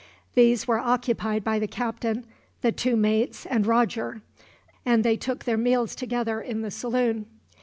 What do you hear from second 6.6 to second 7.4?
the saloon.